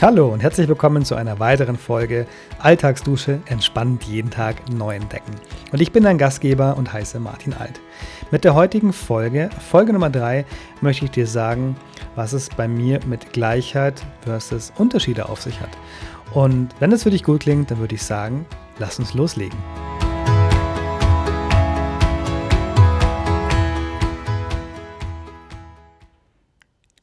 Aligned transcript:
Hallo 0.00 0.32
und 0.32 0.40
herzlich 0.40 0.66
willkommen 0.66 1.04
zu 1.04 1.14
einer 1.14 1.40
weiteren 1.40 1.76
Folge 1.76 2.26
Alltagsdusche 2.58 3.42
entspannt 3.44 4.04
jeden 4.04 4.30
Tag 4.30 4.56
neu 4.72 4.94
entdecken. 4.94 5.34
Und 5.72 5.82
ich 5.82 5.92
bin 5.92 6.04
dein 6.04 6.16
Gastgeber 6.16 6.78
und 6.78 6.90
heiße 6.90 7.20
Martin 7.20 7.52
Alt. 7.52 7.82
Mit 8.30 8.44
der 8.44 8.54
heutigen 8.54 8.94
Folge, 8.94 9.50
Folge 9.68 9.92
Nummer 9.92 10.08
3, 10.08 10.46
möchte 10.80 11.04
ich 11.04 11.10
dir 11.10 11.26
sagen, 11.26 11.76
was 12.14 12.32
es 12.32 12.48
bei 12.48 12.66
mir 12.66 13.00
mit 13.04 13.34
Gleichheit 13.34 14.02
versus 14.22 14.72
Unterschiede 14.78 15.28
auf 15.28 15.42
sich 15.42 15.60
hat. 15.60 15.76
Und 16.32 16.70
wenn 16.80 16.92
es 16.92 17.02
für 17.02 17.10
dich 17.10 17.22
gut 17.22 17.40
klingt, 17.40 17.70
dann 17.70 17.78
würde 17.78 17.96
ich 17.96 18.02
sagen, 18.02 18.46
lass 18.78 18.98
uns 18.98 19.12
loslegen. 19.12 19.58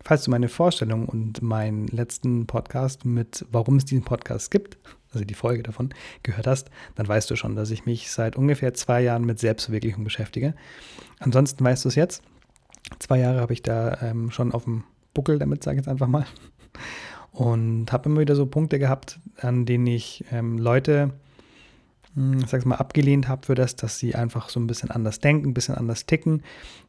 Falls 0.08 0.24
du 0.24 0.32
meine 0.32 0.48
Vorstellung 0.48 1.06
und 1.06 1.42
meinen 1.42 1.88
letzten 1.88 2.48
Podcast 2.48 3.04
mit, 3.04 3.46
warum 3.52 3.76
es 3.76 3.84
diesen 3.84 4.06
Podcast 4.06 4.52
gibt, 4.52 4.78
also 5.12 5.26
die 5.26 5.34
Folge 5.34 5.64
davon, 5.64 5.90
gehört 6.24 6.48
hast, 6.48 6.70
dann 6.96 7.10
weißt 7.10 7.30
du 7.30 7.36
schon, 7.36 7.58
dass 7.58 7.72
ich 7.72 7.86
mich 7.86 8.10
seit 8.10 8.38
ungefähr 8.38 8.74
zwei 8.74 9.02
Jahren 9.02 9.26
mit 9.26 9.38
Selbstverwirklichung 9.38 10.06
beschäftige. 10.06 10.54
Ansonsten 11.20 11.62
weißt 11.62 11.84
du 11.84 11.90
es 11.90 11.96
jetzt. 11.96 12.24
Zwei 13.00 13.20
Jahre 13.20 13.42
habe 13.42 13.52
ich 13.52 13.64
da 13.64 13.98
ähm, 14.02 14.32
schon 14.32 14.54
auf 14.54 14.64
dem 14.64 14.86
Buckel 15.14 15.40
damit, 15.40 15.62
sage 15.66 15.76
ich 15.76 15.82
jetzt 15.82 15.92
einfach 15.92 16.08
mal. 16.08 16.26
Und 17.34 17.92
habe 17.92 18.08
immer 18.08 18.22
wieder 18.22 18.38
so 18.38 18.46
Punkte 18.46 18.80
gehabt, 18.80 19.20
an 19.42 19.66
denen 19.66 19.88
ich 19.88 20.24
ähm, 20.32 20.58
Leute, 20.58 21.12
hm, 22.14 22.40
ich 22.40 22.48
sag's 22.48 22.64
mal, 22.64 22.76
abgelehnt 22.76 23.28
habe 23.28 23.46
für 23.46 23.56
das, 23.56 23.76
dass 23.76 24.00
sie 24.00 24.16
einfach 24.16 24.48
so 24.48 24.62
ein 24.62 24.68
bisschen 24.68 24.90
anders 24.90 25.20
denken, 25.20 25.50
ein 25.50 25.54
bisschen 25.54 25.76
anders 25.76 26.06
ticken, 26.06 26.44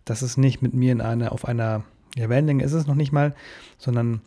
dass 0.05 0.23
es 0.23 0.37
nicht 0.37 0.62
mit 0.62 0.73
mir 0.73 0.93
in 0.93 1.01
einer, 1.01 1.33
auf 1.33 1.47
einer 1.47 1.83
ja, 2.19 2.28
Wellenlänge 2.28 2.64
ist 2.64 2.72
es 2.72 2.86
noch 2.86 2.94
nicht 2.94 3.12
mal, 3.12 3.34
sondern 3.78 4.20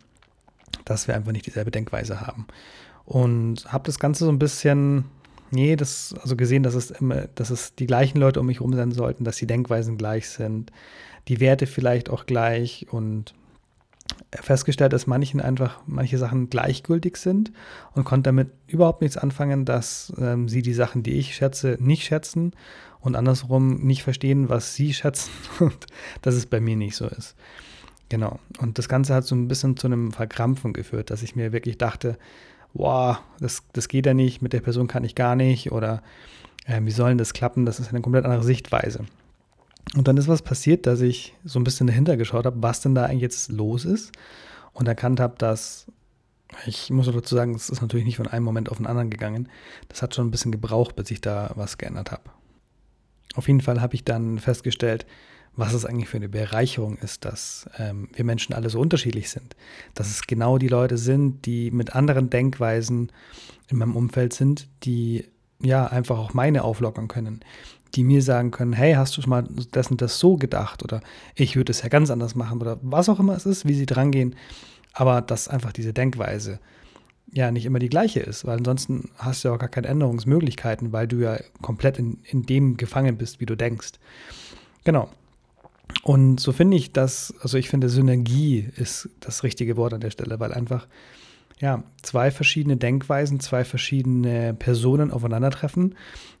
dass 0.84 1.06
wir 1.06 1.14
einfach 1.14 1.32
nicht 1.32 1.46
dieselbe 1.46 1.70
Denkweise 1.70 2.20
haben. 2.20 2.46
Und 3.04 3.72
habe 3.72 3.84
das 3.84 3.98
Ganze 3.98 4.24
so 4.24 4.30
ein 4.30 4.38
bisschen, 4.38 5.04
nee, 5.50 5.76
das, 5.76 6.14
also 6.20 6.36
gesehen, 6.36 6.62
dass 6.62 6.74
es 6.74 6.90
immer, 6.90 7.28
dass 7.34 7.50
es 7.50 7.74
die 7.74 7.86
gleichen 7.86 8.18
Leute 8.18 8.40
um 8.40 8.46
mich 8.46 8.58
herum 8.58 8.74
sein 8.74 8.92
sollten, 8.92 9.24
dass 9.24 9.36
die 9.36 9.46
Denkweisen 9.46 9.98
gleich 9.98 10.28
sind, 10.28 10.72
die 11.28 11.40
Werte 11.40 11.66
vielleicht 11.66 12.10
auch 12.10 12.26
gleich 12.26 12.86
und 12.90 13.34
festgestellt, 14.32 14.92
dass 14.92 15.06
manchen 15.06 15.40
einfach 15.40 15.80
manche 15.86 16.18
Sachen 16.18 16.48
gleichgültig 16.48 17.16
sind 17.16 17.52
und 17.94 18.04
konnte 18.04 18.28
damit 18.28 18.50
überhaupt 18.66 19.02
nichts 19.02 19.16
anfangen, 19.16 19.64
dass 19.64 20.12
ähm, 20.18 20.48
sie 20.48 20.62
die 20.62 20.74
Sachen, 20.74 21.02
die 21.02 21.12
ich 21.12 21.34
schätze, 21.34 21.76
nicht 21.80 22.04
schätzen 22.04 22.52
und 23.00 23.16
andersrum 23.16 23.84
nicht 23.84 24.02
verstehen, 24.02 24.48
was 24.48 24.74
sie 24.74 24.94
schätzen 24.94 25.30
und 25.60 25.86
dass 26.22 26.34
es 26.34 26.46
bei 26.46 26.60
mir 26.60 26.76
nicht 26.76 26.96
so 26.96 27.06
ist. 27.06 27.36
Genau. 28.12 28.40
Und 28.58 28.76
das 28.76 28.90
Ganze 28.90 29.14
hat 29.14 29.24
so 29.24 29.34
ein 29.34 29.48
bisschen 29.48 29.78
zu 29.78 29.86
einem 29.86 30.12
Verkrampfen 30.12 30.74
geführt, 30.74 31.08
dass 31.08 31.22
ich 31.22 31.34
mir 31.34 31.50
wirklich 31.50 31.78
dachte, 31.78 32.18
wow, 32.74 33.16
das, 33.40 33.62
das 33.72 33.88
geht 33.88 34.04
ja 34.04 34.12
nicht, 34.12 34.42
mit 34.42 34.52
der 34.52 34.60
Person 34.60 34.86
kann 34.86 35.02
ich 35.02 35.14
gar 35.14 35.34
nicht 35.34 35.72
oder 35.72 36.02
äh, 36.66 36.78
wie 36.82 36.90
soll 36.90 37.16
das 37.16 37.32
klappen? 37.32 37.64
Das 37.64 37.80
ist 37.80 37.88
eine 37.88 38.02
komplett 38.02 38.26
andere 38.26 38.42
Sichtweise. 38.42 39.06
Und 39.96 40.08
dann 40.08 40.18
ist 40.18 40.28
was 40.28 40.42
passiert, 40.42 40.86
dass 40.86 41.00
ich 41.00 41.34
so 41.42 41.58
ein 41.58 41.64
bisschen 41.64 41.86
dahinter 41.86 42.18
geschaut 42.18 42.44
habe, 42.44 42.62
was 42.62 42.82
denn 42.82 42.94
da 42.94 43.06
eigentlich 43.06 43.22
jetzt 43.22 43.50
los 43.50 43.86
ist 43.86 44.12
und 44.74 44.86
erkannt 44.86 45.18
habe, 45.18 45.36
dass 45.38 45.86
ich 46.66 46.90
muss 46.90 47.06
dazu 47.06 47.34
sagen, 47.34 47.54
es 47.54 47.70
ist 47.70 47.80
natürlich 47.80 48.04
nicht 48.04 48.18
von 48.18 48.28
einem 48.28 48.44
Moment 48.44 48.68
auf 48.68 48.76
den 48.76 48.86
anderen 48.86 49.08
gegangen. 49.08 49.48
Das 49.88 50.02
hat 50.02 50.14
schon 50.14 50.26
ein 50.26 50.30
bisschen 50.30 50.52
gebraucht, 50.52 50.96
bis 50.96 51.10
ich 51.10 51.22
da 51.22 51.52
was 51.54 51.78
geändert 51.78 52.12
habe. 52.12 52.24
Auf 53.36 53.48
jeden 53.48 53.62
Fall 53.62 53.80
habe 53.80 53.94
ich 53.94 54.04
dann 54.04 54.38
festgestellt, 54.38 55.06
was 55.54 55.74
es 55.74 55.84
eigentlich 55.84 56.08
für 56.08 56.16
eine 56.16 56.28
Bereicherung 56.28 56.96
ist, 56.98 57.24
dass 57.24 57.68
ähm, 57.78 58.08
wir 58.14 58.24
Menschen 58.24 58.54
alle 58.54 58.70
so 58.70 58.80
unterschiedlich 58.80 59.30
sind. 59.30 59.54
Dass 59.94 60.08
es 60.08 60.26
genau 60.26 60.58
die 60.58 60.68
Leute 60.68 60.96
sind, 60.96 61.44
die 61.44 61.70
mit 61.70 61.94
anderen 61.94 62.30
Denkweisen 62.30 63.12
in 63.68 63.78
meinem 63.78 63.96
Umfeld 63.96 64.32
sind, 64.32 64.68
die 64.84 65.26
ja 65.60 65.86
einfach 65.86 66.18
auch 66.18 66.34
meine 66.34 66.64
auflockern 66.64 67.08
können, 67.08 67.40
die 67.94 68.04
mir 68.04 68.22
sagen 68.22 68.50
können, 68.50 68.72
hey, 68.72 68.94
hast 68.94 69.16
du 69.16 69.22
schon 69.22 69.30
mal 69.30 69.44
das 69.72 69.90
und 69.90 70.00
das 70.00 70.18
so 70.18 70.36
gedacht 70.36 70.82
oder 70.82 71.02
ich 71.34 71.56
würde 71.56 71.70
es 71.70 71.82
ja 71.82 71.88
ganz 71.88 72.10
anders 72.10 72.34
machen 72.34 72.60
oder 72.60 72.78
was 72.82 73.08
auch 73.08 73.20
immer 73.20 73.36
es 73.36 73.46
ist, 73.46 73.66
wie 73.66 73.74
sie 73.74 73.86
drangehen, 73.86 74.34
aber 74.94 75.20
dass 75.20 75.48
einfach 75.48 75.72
diese 75.72 75.92
Denkweise 75.92 76.58
ja 77.30 77.50
nicht 77.50 77.66
immer 77.66 77.78
die 77.78 77.88
gleiche 77.88 78.20
ist, 78.20 78.44
weil 78.44 78.58
ansonsten 78.58 79.10
hast 79.16 79.44
du 79.44 79.48
ja 79.48 79.54
auch 79.54 79.58
gar 79.58 79.68
keine 79.68 79.88
Änderungsmöglichkeiten, 79.88 80.92
weil 80.92 81.06
du 81.06 81.16
ja 81.16 81.38
komplett 81.60 81.98
in, 81.98 82.18
in 82.24 82.42
dem 82.42 82.76
gefangen 82.76 83.16
bist, 83.16 83.40
wie 83.40 83.46
du 83.46 83.56
denkst. 83.56 83.92
Genau. 84.84 85.10
Und 86.02 86.40
so 86.40 86.52
finde 86.52 86.76
ich 86.76 86.92
das, 86.92 87.32
also 87.40 87.58
ich 87.58 87.68
finde 87.68 87.88
Synergie 87.88 88.68
ist 88.76 89.08
das 89.20 89.44
richtige 89.44 89.76
Wort 89.76 89.94
an 89.94 90.00
der 90.00 90.10
Stelle, 90.10 90.40
weil 90.40 90.52
einfach 90.52 90.88
ja, 91.60 91.84
zwei 92.02 92.32
verschiedene 92.32 92.76
Denkweisen, 92.76 93.38
zwei 93.38 93.64
verschiedene 93.64 94.52
Personen 94.52 95.12
aufeinandertreffen 95.12 95.94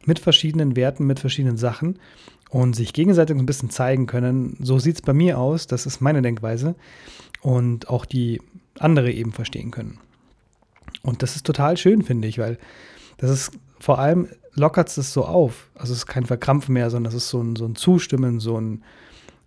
mit 0.04 0.18
verschiedenen 0.18 0.74
Werten, 0.74 1.06
mit 1.06 1.20
verschiedenen 1.20 1.56
Sachen 1.56 2.00
und 2.50 2.74
sich 2.74 2.92
gegenseitig 2.92 3.36
ein 3.36 3.46
bisschen 3.46 3.70
zeigen 3.70 4.06
können. 4.06 4.56
So 4.60 4.80
sieht 4.80 4.96
es 4.96 5.02
bei 5.02 5.12
mir 5.12 5.38
aus, 5.38 5.68
das 5.68 5.86
ist 5.86 6.00
meine 6.00 6.22
Denkweise 6.22 6.74
und 7.40 7.88
auch 7.88 8.04
die 8.04 8.40
andere 8.80 9.12
eben 9.12 9.32
verstehen 9.32 9.70
können. 9.70 9.98
Und 11.02 11.22
das 11.22 11.36
ist 11.36 11.46
total 11.46 11.76
schön, 11.76 12.02
finde 12.02 12.26
ich, 12.26 12.38
weil 12.38 12.58
das 13.18 13.30
ist 13.30 13.52
vor 13.78 14.00
allem 14.00 14.28
lockert 14.54 14.96
es 14.96 15.12
so 15.12 15.24
auf. 15.24 15.70
Also 15.74 15.92
es 15.92 16.00
ist 16.00 16.06
kein 16.06 16.26
Verkrampfen 16.26 16.74
mehr, 16.74 16.90
sondern 16.90 17.10
es 17.10 17.16
ist 17.16 17.28
so 17.28 17.40
ein, 17.40 17.56
so 17.56 17.64
ein 17.64 17.76
Zustimmen, 17.76 18.40
so 18.40 18.60
ein 18.60 18.82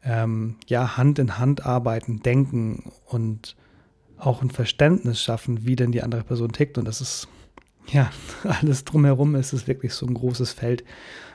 ähm, 0.05 0.55
ja, 0.67 0.97
Hand 0.97 1.19
in 1.19 1.37
Hand 1.37 1.65
arbeiten, 1.65 2.21
denken 2.21 2.91
und 3.05 3.55
auch 4.17 4.41
ein 4.41 4.51
Verständnis 4.51 5.21
schaffen, 5.21 5.65
wie 5.65 5.75
denn 5.75 5.91
die 5.91 6.03
andere 6.03 6.23
Person 6.23 6.51
tickt. 6.51 6.77
Und 6.77 6.85
das 6.85 7.01
ist, 7.01 7.27
ja, 7.87 8.11
alles 8.43 8.85
drumherum 8.85 9.35
ist 9.35 9.51
es 9.51 9.67
wirklich 9.67 9.93
so 9.93 10.05
ein 10.05 10.13
großes 10.13 10.53
Feld, 10.53 10.83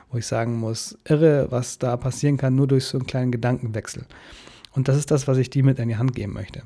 wo 0.09 0.17
ich 0.17 0.25
sagen 0.25 0.55
muss, 0.55 0.97
irre, 1.05 1.47
was 1.51 1.77
da 1.77 1.95
passieren 1.97 2.37
kann, 2.37 2.55
nur 2.55 2.67
durch 2.67 2.85
so 2.85 2.97
einen 2.97 3.07
kleinen 3.07 3.31
Gedankenwechsel. 3.31 4.05
Und 4.73 4.87
das 4.87 4.97
ist 4.97 5.11
das, 5.11 5.27
was 5.27 5.37
ich 5.37 5.49
dir 5.49 5.63
mit 5.63 5.79
in 5.79 5.89
die 5.89 5.97
Hand 5.97 6.15
geben 6.15 6.33
möchte. 6.33 6.63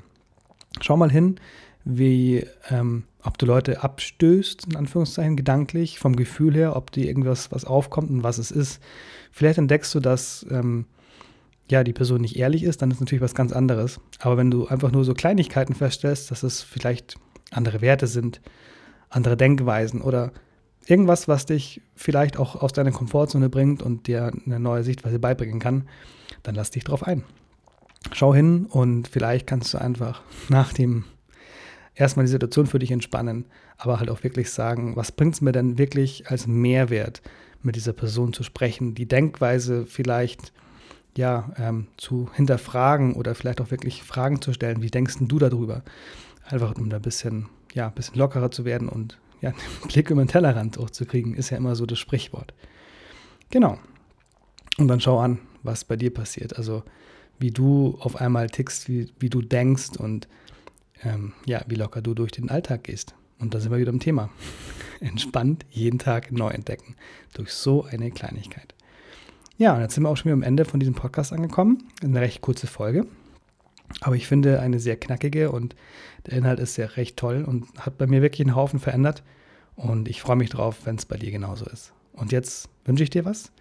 Schau 0.82 0.98
mal 0.98 1.12
hin, 1.12 1.40
wie, 1.86 2.46
ähm, 2.70 3.04
ob 3.24 3.38
du 3.38 3.46
Leute 3.46 3.84
abstößt, 3.84 4.68
in 4.68 4.76
Anführungszeichen, 4.76 5.36
gedanklich, 5.36 6.00
vom 6.00 6.16
Gefühl 6.16 6.54
her, 6.54 6.76
ob 6.76 6.92
dir 6.92 7.08
irgendwas 7.08 7.52
was 7.52 7.66
aufkommt 7.66 8.10
und 8.12 8.24
was 8.24 8.38
es 8.38 8.52
ist. 8.52 8.82
Vielleicht 9.32 9.58
entdeckst 9.58 9.94
du, 9.96 10.00
dass 10.00 10.46
ähm, 10.52 10.86
ja, 11.70 11.84
die 11.84 11.94
Person 11.94 12.22
nicht 12.22 12.36
ehrlich 12.36 12.64
ist, 12.64 12.82
dann 12.82 12.92
ist 12.92 13.00
natürlich 13.00 13.24
was 13.24 13.36
ganz 13.36 13.52
anderes. 13.52 14.00
Aber 14.20 14.38
wenn 14.38 14.52
du 14.52 14.68
einfach 14.68 14.92
nur 14.92 15.04
so 15.04 15.14
Kleinigkeiten 15.14 15.74
feststellst, 15.74 16.30
dass 16.32 16.44
es 16.44 16.62
vielleicht 16.62 17.16
andere 17.52 17.82
Werte 17.82 18.08
sind, 18.08 18.42
andere 19.10 19.38
Denkweisen 19.38 20.02
oder 20.02 20.32
irgendwas, 20.86 21.28
was 21.28 21.46
dich 21.46 21.82
vielleicht 21.96 22.38
auch 22.38 22.62
aus 22.62 22.74
deiner 22.74 22.92
Komfortzone 22.92 23.50
bringt 23.50 23.82
und 23.82 24.08
dir 24.08 24.32
eine 24.46 24.60
neue 24.60 24.84
Sichtweise 24.84 25.20
beibringen 25.20 25.60
kann, 25.60 25.88
dann 26.44 26.56
lass 26.56 26.72
dich 26.72 26.84
drauf 26.84 27.04
ein. 27.04 27.24
Schau 28.12 28.36
hin 28.36 28.68
und 28.68 29.08
vielleicht 29.08 29.48
kannst 29.48 29.74
du 29.74 29.80
einfach 29.80 30.22
nach 30.50 30.74
dem 30.74 31.06
erstmal 31.96 32.26
die 32.26 32.32
Situation 32.32 32.68
für 32.68 32.80
dich 32.80 32.92
entspannen, 32.92 33.46
aber 33.78 34.00
halt 34.00 34.10
auch 34.10 34.24
wirklich 34.24 34.52
sagen, 34.52 34.96
was 34.96 35.12
bringt 35.12 35.36
es 35.36 35.42
mir 35.42 35.54
denn 35.54 35.78
wirklich 35.78 36.30
als 36.30 36.46
Mehrwert, 36.46 37.22
mit 37.62 37.76
dieser 37.76 37.94
Person 37.94 38.32
zu 38.32 38.44
sprechen, 38.44 38.94
die 38.94 39.08
Denkweise 39.08 39.86
vielleicht 39.88 40.54
ja, 41.18 41.52
ähm, 41.58 41.88
zu 41.98 42.30
hinterfragen 42.34 43.14
oder 43.14 43.36
vielleicht 43.36 43.62
auch 43.62 43.72
wirklich 43.72 44.04
Fragen 44.04 44.42
zu 44.42 44.54
stellen. 44.54 44.82
Wie 44.82 44.92
denkst 44.92 45.16
du 45.20 45.40
darüber? 45.40 45.84
Einfach 46.46 46.76
um 46.76 46.90
da 46.90 46.98
ein 46.98 47.02
bisschen, 47.02 47.48
ja, 47.74 47.88
ein 47.88 47.94
bisschen 47.94 48.18
lockerer 48.18 48.52
zu 48.52 48.66
werden 48.66 48.90
und 48.90 49.18
ja, 49.42 49.50
einen 49.82 49.88
Blick 49.88 50.10
über 50.10 50.24
den 50.24 50.28
Tellerrand 50.28 50.78
auch 50.78 50.90
zu 50.90 51.06
kriegen, 51.06 51.36
ist 51.36 51.50
ja 51.50 51.58
immer 51.58 51.76
so 51.76 51.86
das 51.86 52.00
Sprichwort. 52.00 52.54
Genau. 53.50 53.80
Und 54.78 54.88
dann 54.88 55.00
schau 55.00 55.20
an, 55.20 55.40
was 55.64 55.86
bei 55.86 55.96
dir 55.96 56.14
passiert. 56.14 56.58
Also 56.58 56.84
wie 57.40 57.52
du 57.52 57.98
auf 58.00 58.18
einmal 58.18 58.50
tickst, 58.50 58.88
wie, 58.90 59.12
wie 59.20 59.30
du 59.30 59.42
denkst 59.42 59.98
und 59.98 60.28
ähm, 61.04 61.34
ja, 61.46 61.64
wie 61.68 61.76
locker 61.76 62.02
du 62.02 62.14
durch 62.14 62.32
den 62.32 62.50
Alltag 62.50 62.86
gehst. 62.86 63.16
Und 63.40 63.54
da 63.54 63.60
sind 63.60 63.72
wir 63.72 63.80
wieder 63.80 63.92
im 63.92 64.00
Thema. 64.00 64.30
Entspannt 65.00 65.66
jeden 65.70 66.00
Tag 66.00 66.32
neu 66.32 66.50
entdecken. 66.50 66.96
Durch 67.34 67.52
so 67.52 67.84
eine 67.84 68.12
Kleinigkeit. 68.12 68.74
Ja, 69.58 69.74
und 69.74 69.82
jetzt 69.82 69.94
sind 69.94 70.04
wir 70.04 70.10
auch 70.10 70.18
schon 70.18 70.26
wieder 70.26 70.34
am 70.34 70.44
Ende 70.44 70.66
von 70.66 70.82
diesem 70.82 70.96
Podcast 70.96 71.32
angekommen. 71.32 71.84
Eine 72.04 72.20
recht 72.20 72.42
kurze 72.42 72.68
Folge. 72.68 73.08
Aber 74.02 74.16
ich 74.16 74.28
finde 74.28 74.60
eine 74.60 74.80
sehr 74.80 74.98
knackige 74.98 75.52
und 75.52 75.76
der 76.26 76.34
Inhalt 76.34 76.60
ist 76.60 76.74
sehr 76.74 76.98
recht 76.98 77.16
toll 77.18 77.46
und 77.48 77.66
hat 77.80 77.98
bei 77.98 78.08
mir 78.08 78.22
wirklich 78.22 78.46
einen 78.46 78.56
Haufen 78.56 78.80
verändert. 78.80 79.24
Und 79.76 80.10
ich 80.10 80.22
freue 80.22 80.36
mich 80.36 80.50
drauf, 80.50 80.86
wenn 80.86 80.98
es 80.98 81.06
bei 81.06 81.16
dir 81.16 81.32
genauso 81.32 81.66
ist. 81.66 81.94
Und 82.14 82.32
jetzt 82.32 82.70
wünsche 82.84 83.04
ich 83.04 83.10
dir 83.10 83.24
was. 83.24 83.52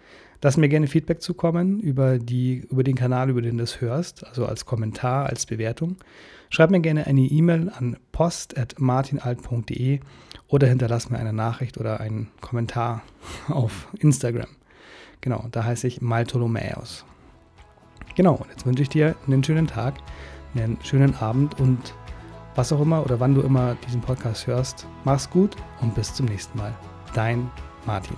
Lass 0.41 0.57
mir 0.57 0.69
gerne 0.69 0.87
Feedback 0.87 1.21
zukommen 1.21 1.79
über, 1.79 2.19
die, 2.19 2.67
über 2.69 2.83
den 2.83 2.95
Kanal, 2.95 3.29
über 3.29 3.41
den 3.41 3.57
du 3.57 3.63
das 3.63 3.81
hörst, 3.81 4.27
also 4.27 4.45
als 4.45 4.65
Kommentar, 4.65 5.27
als 5.27 5.45
Bewertung. 5.45 5.95
Schreib 6.49 6.71
mir 6.71 6.81
gerne 6.81 7.07
eine 7.07 7.21
E-Mail 7.21 7.71
an 7.75 7.97
post.martinalt.de 8.11 10.01
oder 10.47 10.67
hinterlass 10.67 11.09
mir 11.09 11.17
eine 11.17 11.33
Nachricht 11.33 11.79
oder 11.79 11.99
einen 11.99 12.27
Kommentar 12.41 13.01
auf 13.47 13.87
Instagram. 13.97 14.47
Genau, 15.25 15.43
da 15.51 15.63
heiße 15.63 15.87
ich 15.87 16.03
Maltolomäus. 16.03 17.03
Genau, 18.13 18.35
und 18.35 18.47
jetzt 18.51 18.65
wünsche 18.67 18.83
ich 18.83 18.89
dir 18.89 19.15
einen 19.25 19.43
schönen 19.43 19.65
Tag, 19.65 19.95
einen 20.53 20.77
schönen 20.83 21.15
Abend 21.15 21.59
und 21.59 21.95
was 22.53 22.71
auch 22.71 22.79
immer 22.79 23.03
oder 23.03 23.19
wann 23.19 23.33
du 23.33 23.41
immer 23.41 23.75
diesen 23.87 24.01
Podcast 24.01 24.45
hörst. 24.45 24.87
Mach's 25.03 25.27
gut 25.27 25.55
und 25.81 25.95
bis 25.95 26.13
zum 26.13 26.27
nächsten 26.27 26.59
Mal. 26.59 26.73
Dein 27.15 27.49
Martin. 27.87 28.17